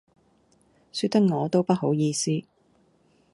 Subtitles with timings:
[0.91, 2.41] 說得我都不好意思